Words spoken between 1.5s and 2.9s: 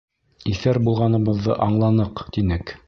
аңланыҡ, тинек.